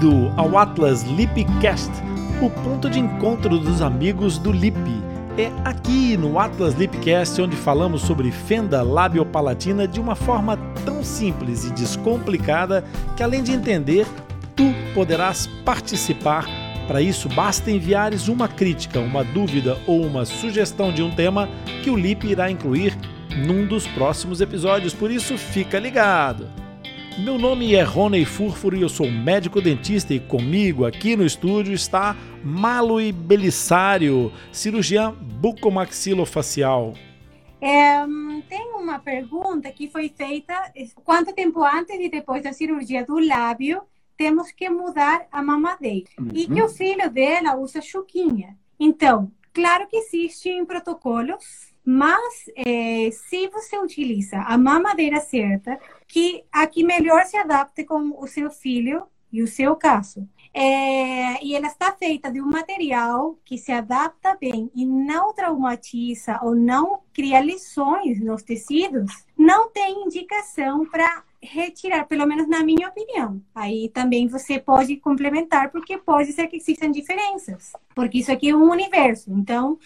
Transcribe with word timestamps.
Bem-vindo 0.00 0.32
ao 0.34 0.56
Atlas 0.56 1.02
Lipcast, 1.02 1.90
o 2.40 2.48
ponto 2.48 2.88
de 2.88 2.98
encontro 2.98 3.58
dos 3.58 3.82
amigos 3.82 4.38
do 4.38 4.50
Lip. 4.50 4.74
É 5.36 5.52
aqui 5.62 6.16
no 6.16 6.38
Atlas 6.38 6.72
Lipcast 6.72 7.42
onde 7.42 7.54
falamos 7.54 8.00
sobre 8.00 8.30
fenda 8.30 8.82
labiopalatina 8.82 9.86
de 9.86 10.00
uma 10.00 10.14
forma 10.14 10.56
tão 10.86 11.04
simples 11.04 11.66
e 11.66 11.70
descomplicada 11.72 12.82
que, 13.14 13.22
além 13.22 13.42
de 13.42 13.52
entender, 13.52 14.06
tu 14.56 14.72
poderás 14.94 15.46
participar. 15.66 16.46
Para 16.88 17.02
isso, 17.02 17.28
basta 17.28 17.70
enviares 17.70 18.26
uma 18.26 18.48
crítica, 18.48 19.00
uma 19.00 19.22
dúvida 19.22 19.76
ou 19.86 20.00
uma 20.00 20.24
sugestão 20.24 20.90
de 20.90 21.02
um 21.02 21.10
tema 21.10 21.46
que 21.84 21.90
o 21.90 21.96
Lip 21.96 22.26
irá 22.26 22.50
incluir 22.50 22.96
num 23.36 23.66
dos 23.66 23.86
próximos 23.86 24.40
episódios. 24.40 24.94
Por 24.94 25.10
isso, 25.10 25.36
fica 25.36 25.78
ligado! 25.78 26.59
Meu 27.22 27.36
nome 27.36 27.74
é 27.74 27.82
Rony 27.82 28.24
Furfuro 28.24 28.74
e 28.74 28.80
eu 28.80 28.88
sou 28.88 29.10
médico 29.10 29.60
dentista 29.60 30.14
e 30.14 30.18
comigo 30.18 30.86
aqui 30.86 31.14
no 31.14 31.26
estúdio 31.26 31.74
está 31.74 32.16
Malui 32.42 33.12
Belissário, 33.12 34.32
cirurgiã 34.50 35.12
bucomaxilofacial. 35.12 36.94
É, 37.60 38.06
tem 38.48 38.72
uma 38.74 38.98
pergunta 38.98 39.70
que 39.70 39.86
foi 39.86 40.08
feita: 40.08 40.72
quanto 41.04 41.34
tempo 41.34 41.62
antes 41.62 41.94
e 42.00 42.08
depois 42.08 42.42
da 42.42 42.54
cirurgia 42.54 43.04
do 43.04 43.18
lábio 43.18 43.82
temos 44.16 44.50
que 44.50 44.70
mudar 44.70 45.26
a 45.30 45.42
mamadeira? 45.42 46.08
Uhum. 46.18 46.28
E 46.32 46.46
que 46.46 46.62
o 46.62 46.70
filho 46.70 47.10
dela 47.10 47.54
usa 47.54 47.82
chuquinha. 47.82 48.56
Então, 48.78 49.30
claro 49.52 49.86
que 49.88 49.96
existem 49.98 50.64
protocolos 50.64 51.69
mas 51.90 52.48
é, 52.54 53.10
se 53.10 53.48
você 53.48 53.76
utiliza 53.76 54.38
a 54.42 54.56
mamadeira 54.56 55.20
certa, 55.20 55.76
que 56.06 56.44
a 56.52 56.64
que 56.64 56.84
melhor 56.84 57.24
se 57.24 57.36
adapte 57.36 57.82
com 57.82 58.16
o 58.16 58.28
seu 58.28 58.48
filho 58.48 59.02
e 59.32 59.42
o 59.42 59.46
seu 59.48 59.74
caso. 59.74 60.28
É, 60.54 61.44
e 61.44 61.54
ela 61.54 61.66
está 61.66 61.92
feita 61.92 62.30
de 62.30 62.40
um 62.40 62.46
material 62.46 63.36
que 63.44 63.58
se 63.58 63.72
adapta 63.72 64.36
bem 64.40 64.70
e 64.72 64.86
não 64.86 65.34
traumatiza 65.34 66.38
ou 66.42 66.54
não 66.54 67.00
cria 67.12 67.40
lições 67.40 68.20
nos 68.20 68.44
tecidos, 68.44 69.10
não 69.36 69.68
tem 69.68 70.04
indicação 70.04 70.86
para 70.86 71.24
retirar, 71.42 72.06
pelo 72.06 72.26
menos 72.26 72.46
na 72.48 72.62
minha 72.62 72.88
opinião. 72.88 73.42
Aí 73.52 73.88
também 73.88 74.28
você 74.28 74.60
pode 74.60 74.96
complementar, 74.96 75.72
porque 75.72 75.98
pode 75.98 76.32
ser 76.32 76.46
que 76.46 76.56
existam 76.56 76.90
diferenças, 76.92 77.72
porque 77.96 78.18
isso 78.18 78.30
aqui 78.30 78.50
é 78.50 78.56
um 78.56 78.70
universo. 78.70 79.32
Então, 79.32 79.76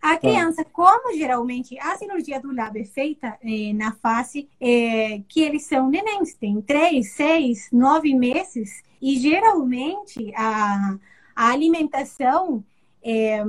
a 0.00 0.16
criança, 0.16 0.64
como 0.64 1.14
geralmente 1.16 1.78
a 1.78 1.96
cirurgia 1.96 2.40
do 2.40 2.54
lábio 2.54 2.82
é 2.82 2.86
feita 2.86 3.38
é, 3.42 3.72
na 3.74 3.92
face 3.92 4.48
é, 4.58 5.20
que 5.28 5.40
eles 5.40 5.64
são 5.64 5.90
nenéns, 5.90 6.34
tem 6.34 6.60
três, 6.62 7.12
seis, 7.12 7.68
nove 7.70 8.14
meses, 8.14 8.82
e 9.00 9.18
geralmente 9.18 10.32
a, 10.34 10.96
a 11.36 11.50
alimentação 11.50 12.64
é, 13.02 13.42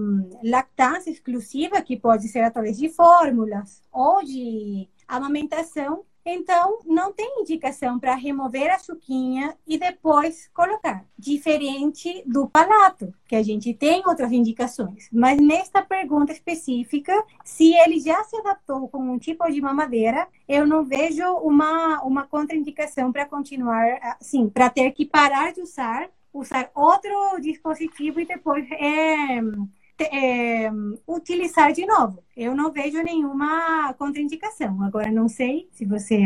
lactância 0.44 1.10
exclusiva, 1.10 1.82
que 1.82 1.98
pode 1.98 2.28
ser 2.28 2.42
através 2.42 2.78
de 2.78 2.90
fórmulas 2.90 3.82
ou 3.92 4.24
de 4.24 4.90
amamentação, 5.08 6.04
então, 6.26 6.80
não 6.86 7.12
tem 7.12 7.42
indicação 7.42 8.00
para 8.00 8.16
remover 8.16 8.72
a 8.72 8.78
chuquinha 8.78 9.58
e 9.66 9.78
depois 9.78 10.50
colocar. 10.54 11.06
Diferente 11.18 12.24
do 12.26 12.48
palato, 12.48 13.14
que 13.28 13.36
a 13.36 13.44
gente 13.44 13.74
tem 13.74 14.04
outras 14.06 14.32
indicações. 14.32 15.10
Mas 15.12 15.40
nesta 15.40 15.82
pergunta 15.82 16.32
específica, 16.32 17.14
se 17.44 17.74
ele 17.74 18.00
já 18.00 18.24
se 18.24 18.36
adaptou 18.38 18.88
com 18.88 19.00
um 19.00 19.18
tipo 19.18 19.50
de 19.52 19.62
mamadeira, 19.62 20.28
eu 20.48 20.66
não 20.68 20.84
vejo 20.84 21.24
uma, 21.38 22.02
uma 22.04 22.28
contraindicação 22.28 23.12
para 23.12 23.26
continuar, 23.26 24.00
assim, 24.20 24.50
para 24.50 24.70
ter 24.70 24.92
que 24.92 25.06
parar 25.06 25.54
de 25.54 25.62
usar, 25.62 26.10
usar 26.34 26.70
outro 26.76 27.40
dispositivo 27.42 28.20
e 28.20 28.26
depois 28.26 28.66
é, 28.72 29.42
é, 30.04 30.72
utilizar 31.08 31.72
de 31.72 31.86
novo. 31.86 32.24
Eu 32.36 32.56
não 32.56 32.72
vejo 32.72 33.02
nenhuma 33.02 33.94
contraindicação. 33.94 34.82
Agora, 34.84 35.12
não 35.12 35.28
sei 35.28 35.68
se 35.72 35.86
você 35.86 36.18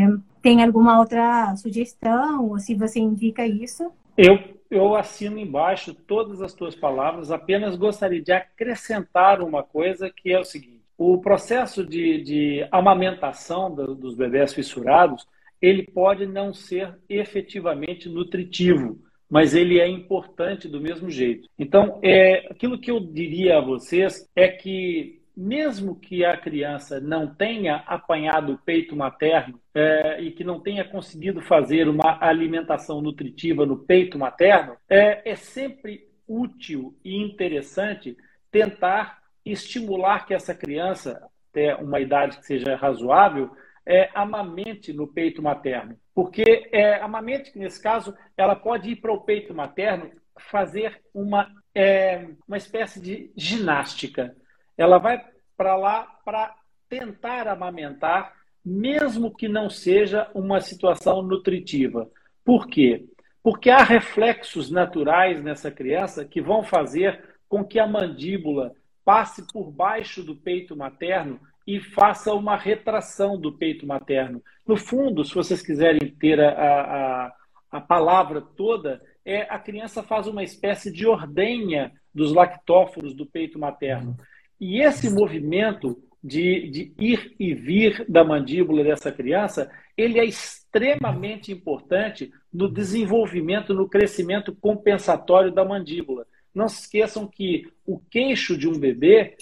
tem 0.42 0.62
alguma 0.62 0.98
outra 0.98 1.54
sugestão 1.56 2.48
ou 2.48 2.58
se 2.58 2.74
você 2.74 3.00
indica 3.00 3.46
isso. 3.46 3.90
Eu, 4.16 4.38
eu 4.70 4.94
assino 4.94 5.38
embaixo 5.38 5.94
todas 5.94 6.40
as 6.40 6.54
tuas 6.54 6.74
palavras, 6.74 7.30
apenas 7.30 7.76
gostaria 7.76 8.22
de 8.22 8.32
acrescentar 8.32 9.42
uma 9.42 9.62
coisa 9.62 10.10
que 10.10 10.32
é 10.32 10.38
o 10.38 10.44
seguinte: 10.44 10.82
o 10.96 11.18
processo 11.18 11.84
de, 11.84 12.22
de 12.22 12.68
amamentação 12.70 13.74
do, 13.74 13.94
dos 13.94 14.14
bebés 14.14 14.54
fissurados 14.54 15.26
ele 15.60 15.84
pode 15.84 16.26
não 16.26 16.52
ser 16.52 16.98
efetivamente 17.08 18.08
nutritivo 18.08 18.98
mas 19.28 19.54
ele 19.54 19.80
é 19.80 19.88
importante 19.88 20.68
do 20.68 20.80
mesmo 20.80 21.10
jeito. 21.10 21.48
Então, 21.58 21.98
é, 22.02 22.46
aquilo 22.50 22.78
que 22.78 22.90
eu 22.90 23.00
diria 23.00 23.58
a 23.58 23.60
vocês 23.60 24.28
é 24.34 24.48
que, 24.48 25.20
mesmo 25.36 25.96
que 25.96 26.24
a 26.24 26.36
criança 26.36 27.00
não 27.00 27.26
tenha 27.26 27.76
apanhado 27.86 28.52
o 28.52 28.58
peito 28.58 28.96
materno 28.96 29.60
é, 29.74 30.20
e 30.20 30.30
que 30.30 30.44
não 30.44 30.60
tenha 30.60 30.84
conseguido 30.84 31.40
fazer 31.42 31.88
uma 31.88 32.18
alimentação 32.20 33.00
nutritiva 33.00 33.66
no 33.66 33.78
peito 33.78 34.18
materno, 34.18 34.76
é, 34.88 35.30
é 35.30 35.36
sempre 35.36 36.06
útil 36.28 36.94
e 37.04 37.16
interessante 37.16 38.16
tentar 38.50 39.18
estimular 39.44 40.26
que 40.26 40.34
essa 40.34 40.54
criança, 40.54 41.22
até 41.50 41.74
uma 41.76 42.00
idade 42.00 42.38
que 42.38 42.46
seja 42.46 42.74
razoável, 42.74 43.50
é, 43.86 44.10
amamente 44.14 44.92
no 44.92 45.06
peito 45.06 45.40
materno. 45.40 45.96
Porque 46.12 46.68
é, 46.72 46.96
a 46.96 47.06
mamete, 47.06 47.56
nesse 47.56 47.80
caso, 47.80 48.14
ela 48.36 48.56
pode 48.56 48.90
ir 48.90 48.96
para 48.96 49.12
o 49.12 49.20
peito 49.20 49.54
materno 49.54 50.10
fazer 50.38 51.00
uma, 51.14 51.48
é, 51.74 52.28
uma 52.46 52.56
espécie 52.56 53.00
de 53.00 53.30
ginástica. 53.36 54.36
Ela 54.76 54.98
vai 54.98 55.24
para 55.56 55.76
lá 55.76 56.02
para 56.24 56.54
tentar 56.88 57.48
amamentar, 57.48 58.34
mesmo 58.64 59.34
que 59.34 59.48
não 59.48 59.70
seja 59.70 60.28
uma 60.34 60.60
situação 60.60 61.22
nutritiva. 61.22 62.10
Por 62.44 62.66
quê? 62.66 63.06
Porque 63.42 63.70
há 63.70 63.82
reflexos 63.82 64.70
naturais 64.70 65.42
nessa 65.42 65.70
criança 65.70 66.24
que 66.24 66.40
vão 66.40 66.64
fazer 66.64 67.36
com 67.48 67.64
que 67.64 67.78
a 67.78 67.86
mandíbula 67.86 68.74
passe 69.04 69.46
por 69.52 69.70
baixo 69.70 70.22
do 70.22 70.34
peito 70.34 70.76
materno 70.76 71.40
e 71.66 71.80
faça 71.80 72.32
uma 72.32 72.56
retração 72.56 73.38
do 73.38 73.52
peito 73.52 73.86
materno. 73.86 74.42
No 74.66 74.76
fundo, 74.76 75.24
se 75.24 75.34
vocês 75.34 75.60
quiserem 75.60 76.08
ter 76.18 76.40
a, 76.40 76.50
a, 76.50 77.32
a 77.72 77.80
palavra 77.80 78.40
toda, 78.40 79.02
é 79.24 79.42
a 79.42 79.58
criança 79.58 80.02
faz 80.02 80.26
uma 80.26 80.44
espécie 80.44 80.92
de 80.92 81.06
ordenha 81.06 81.92
dos 82.14 82.32
lactóforos 82.32 83.14
do 83.14 83.26
peito 83.26 83.58
materno. 83.58 84.16
E 84.60 84.80
esse 84.80 85.10
movimento 85.10 86.00
de, 86.22 86.70
de 86.70 86.94
ir 86.98 87.34
e 87.38 87.54
vir 87.54 88.04
da 88.08 88.24
mandíbula 88.24 88.82
dessa 88.82 89.12
criança, 89.12 89.70
ele 89.96 90.18
é 90.18 90.24
extremamente 90.24 91.52
importante 91.52 92.32
no 92.52 92.68
desenvolvimento, 92.68 93.74
no 93.74 93.88
crescimento 93.88 94.54
compensatório 94.54 95.52
da 95.52 95.64
mandíbula. 95.64 96.26
Não 96.54 96.68
se 96.68 96.82
esqueçam 96.82 97.26
que 97.26 97.70
o 97.84 97.98
queixo 97.98 98.56
de 98.56 98.68
um 98.68 98.78
bebê 98.78 99.36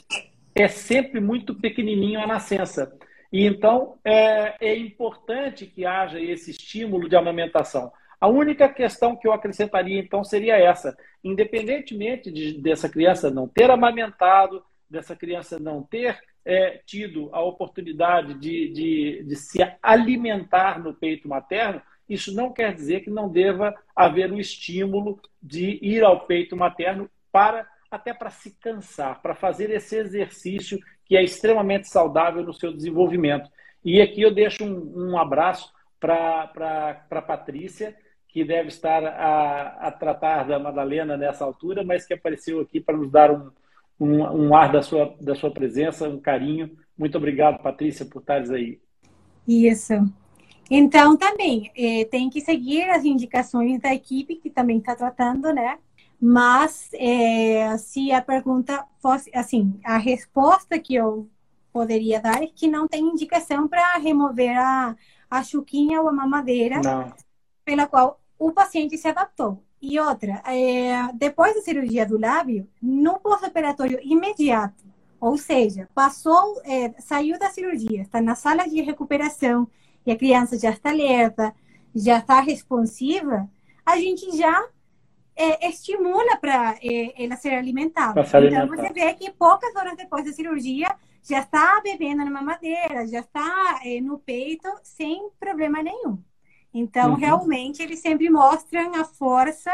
é 0.54 0.69
sempre 0.69 1.20
muito 1.20 1.54
pequenininho 1.54 2.20
a 2.20 2.26
nascença. 2.26 2.97
E 3.32 3.44
então 3.44 3.98
é, 4.04 4.54
é 4.60 4.76
importante 4.76 5.66
que 5.66 5.84
haja 5.84 6.20
esse 6.20 6.53
estímulo 6.53 7.09
de 7.09 7.16
amamentação. 7.16 7.92
A 8.20 8.28
única 8.28 8.69
questão 8.69 9.16
que 9.16 9.26
eu 9.26 9.32
acrescentaria 9.32 9.98
então 9.98 10.22
seria 10.22 10.56
essa: 10.56 10.97
independentemente 11.22 12.31
de, 12.31 12.60
dessa 12.60 12.88
criança 12.88 13.31
não 13.31 13.48
ter 13.48 13.70
amamentado, 13.70 14.62
dessa 14.88 15.17
criança 15.17 15.58
não 15.58 15.82
ter 15.82 16.19
é, 16.44 16.81
tido 16.87 17.29
a 17.32 17.43
oportunidade 17.43 18.34
de, 18.34 18.69
de, 18.69 19.25
de 19.25 19.37
se 19.37 19.58
alimentar 19.82 20.79
no 20.79 20.94
peito 20.94 21.29
materno, 21.29 21.82
isso 22.08 22.34
não 22.34 22.52
quer 22.52 22.75
dizer 22.75 23.00
que 23.00 23.11
não 23.11 23.29
deva 23.29 23.75
haver 23.96 24.31
o 24.31 24.38
estímulo 24.38 25.20
de 25.43 25.79
ir 25.82 26.05
ao 26.05 26.26
peito 26.26 26.56
materno 26.56 27.11
para 27.32 27.67
até 27.94 28.12
para 28.12 28.31
se 28.31 28.50
cansar, 28.61 29.23
para 29.23 29.35
fazer 29.35 29.70
esse 29.70 29.96
exercício 29.96 30.79
que 31.05 31.17
é 31.17 31.23
extremamente 31.23 31.88
saudável 31.88 32.43
no 32.43 32.52
seu 32.52 32.73
desenvolvimento. 32.73 33.49
E 33.85 34.00
aqui 34.00 34.23
eu 34.23 34.35
deixo 34.35 34.64
um, 34.64 35.11
um 35.12 35.19
abraço 35.19 35.73
para 36.00 37.05
a 37.11 37.23
Patrícia, 37.23 37.94
que 38.29 38.44
deve 38.44 38.69
estar 38.69 39.05
a, 39.05 39.87
a, 39.87 39.93
tratar 39.93 40.44
da 40.44 40.58
Madalena 40.58 41.17
nessa 41.17 41.44
altura, 41.44 41.85
mas 41.85 42.05
que 42.05 42.14
apareceu 42.14 42.61
aqui 42.61 42.81
para 42.81 42.96
nos 42.96 43.11
dar 43.11 43.31
um, 43.31 43.50
um, 44.00 44.23
um, 44.49 44.56
ar 44.56 44.73
da 44.73 44.82
sua, 44.82 45.14
da 45.20 45.35
sua 45.37 45.52
presença, 45.52 46.08
um 46.08 46.19
carinho. 46.19 46.76
Muito 46.99 47.17
obrigado, 47.17 47.62
Patrícia, 47.62 48.05
por 48.05 48.20
estares 48.20 48.50
aí. 48.50 48.81
Isso. 49.46 49.94
Então, 50.69 51.17
também, 51.17 51.70
eh, 51.76 52.06
tem 52.06 52.29
que 52.29 52.41
seguir 52.41 52.88
as 52.91 53.05
indicações 53.05 53.81
da 53.81 53.94
equipe 53.94 54.37
que 54.37 54.50
também 54.50 54.79
está 54.79 54.96
tratando, 54.96 55.52
né? 55.52 55.79
Mas 56.20 56.90
é, 56.94 57.76
se 57.78 58.12
a 58.12 58.22
pergunta 58.22 58.84
fosse 59.00 59.31
assim, 59.34 59.78
a 59.84 59.99
resposta 59.99 60.78
que 60.78 60.94
eu 60.94 61.28
poderia 61.72 62.20
dar 62.20 62.43
é 62.43 62.46
que 62.46 62.69
não 62.69 62.87
tem 62.87 63.02
indicação 63.02 63.66
para 63.66 63.99
remover 63.99 64.56
a, 64.56 64.96
a 65.28 65.43
chuquinha 65.43 66.00
ou 66.00 66.08
a 66.08 66.12
mamadeira 66.12 66.81
não. 66.81 67.12
pela 67.64 67.87
qual 67.87 68.20
o 68.38 68.52
paciente 68.52 68.96
se 68.96 69.08
adaptou. 69.08 69.62
E 69.82 70.00
outra, 70.00 70.40
é, 70.46 71.12
depois 71.12 71.55
da 71.55 71.61
cirurgia 71.61 72.06
do 72.06 72.19
lábio, 72.19 72.67
no 72.81 73.19
pós-operatório 73.19 73.99
imediato, 74.02 74.82
ou 75.20 75.37
seja, 75.37 75.88
passou, 75.94 76.60
é, 76.64 76.94
saiu 77.00 77.38
da 77.38 77.50
cirurgia, 77.50 78.02
está 78.02 78.20
na 78.20 78.34
sala 78.34 78.69
de 78.69 78.81
recuperação 78.81 79.69
e 80.06 80.12
a 80.12 80.17
criança 80.17 80.58
já 80.58 80.70
está 80.70 80.90
alerta, 80.90 81.55
já 81.94 82.19
está 82.19 82.40
responsiva, 82.40 83.50
a 83.84 83.99
gente 83.99 84.37
já 84.37 84.67
é, 85.36 85.69
estimula 85.69 86.36
para 86.36 86.76
é, 86.82 87.22
ela 87.22 87.36
ser 87.36 87.54
alimentada. 87.54 88.20
Então, 88.20 88.69
você 88.69 88.92
vê 88.92 89.14
que 89.14 89.31
poucas 89.32 89.75
horas 89.75 89.96
depois 89.96 90.25
da 90.25 90.32
cirurgia 90.32 90.94
já 91.22 91.40
está 91.40 91.81
bebendo 91.82 92.25
na 92.25 92.31
mamadeira, 92.31 93.06
já 93.06 93.20
está 93.20 93.81
é, 93.84 94.00
no 94.00 94.19
peito 94.19 94.69
sem 94.82 95.28
problema 95.40 95.82
nenhum. 95.82 96.19
Então, 96.72 97.10
uhum. 97.10 97.16
realmente, 97.16 97.82
eles 97.82 98.00
sempre 98.00 98.28
mostram 98.28 98.94
a 98.94 99.04
força 99.04 99.72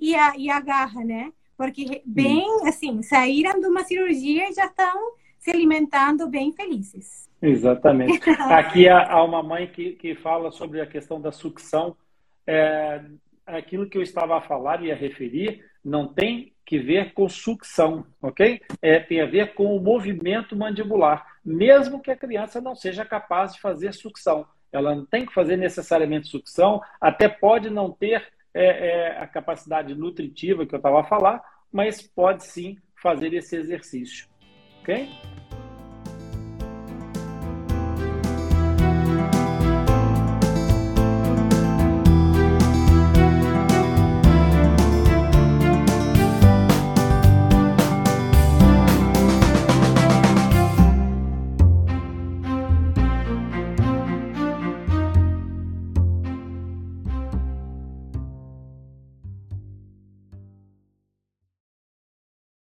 e 0.00 0.14
a, 0.14 0.36
e 0.36 0.48
a 0.48 0.60
garra, 0.60 1.04
né? 1.04 1.32
Porque, 1.56 2.02
bem, 2.06 2.46
assim, 2.68 3.02
saíram 3.02 3.60
de 3.60 3.66
uma 3.66 3.82
cirurgia 3.82 4.48
e 4.48 4.54
já 4.54 4.66
estão 4.66 5.12
se 5.38 5.50
alimentando 5.50 6.28
bem 6.28 6.52
felizes. 6.52 7.28
Exatamente. 7.42 8.30
Aqui 8.40 8.88
há, 8.88 9.12
há 9.12 9.22
uma 9.24 9.42
mãe 9.42 9.66
que, 9.66 9.92
que 9.92 10.14
fala 10.14 10.50
sobre 10.52 10.80
a 10.80 10.86
questão 10.86 11.20
da 11.20 11.32
sucção. 11.32 11.96
É, 12.46 13.02
aquilo 13.56 13.88
que 13.88 13.96
eu 13.96 14.02
estava 14.02 14.36
a 14.36 14.40
falar 14.40 14.82
e 14.82 14.92
a 14.92 14.94
referir 14.94 15.64
não 15.84 16.12
tem 16.12 16.52
que 16.64 16.78
ver 16.78 17.14
com 17.14 17.28
sucção, 17.28 18.06
ok? 18.20 18.60
É, 18.82 19.00
tem 19.00 19.20
a 19.22 19.26
ver 19.26 19.54
com 19.54 19.74
o 19.74 19.80
movimento 19.80 20.54
mandibular, 20.54 21.26
mesmo 21.42 22.00
que 22.00 22.10
a 22.10 22.16
criança 22.16 22.60
não 22.60 22.74
seja 22.74 23.04
capaz 23.04 23.54
de 23.54 23.60
fazer 23.60 23.94
sucção. 23.94 24.46
Ela 24.70 24.94
não 24.94 25.06
tem 25.06 25.24
que 25.24 25.32
fazer 25.32 25.56
necessariamente 25.56 26.28
sucção, 26.28 26.82
até 27.00 27.26
pode 27.26 27.70
não 27.70 27.90
ter 27.90 28.28
é, 28.52 28.66
é, 28.66 29.18
a 29.18 29.26
capacidade 29.26 29.94
nutritiva 29.94 30.66
que 30.66 30.74
eu 30.74 30.78
estava 30.78 31.00
a 31.00 31.04
falar, 31.04 31.42
mas 31.72 32.02
pode 32.02 32.44
sim 32.44 32.76
fazer 33.00 33.32
esse 33.32 33.56
exercício, 33.56 34.28
ok? 34.80 35.08